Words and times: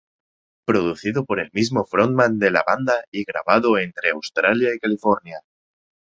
Producido 0.65 1.25
por 1.25 1.39
el 1.39 1.51
mismo 1.53 1.85
frontman 1.85 2.39
de 2.39 2.49
la 2.49 2.63
banda 2.65 3.03
y 3.11 3.23
grabado 3.23 3.77
entre 3.77 4.09
Australia 4.09 4.73
y 4.73 4.79
California. 4.79 5.41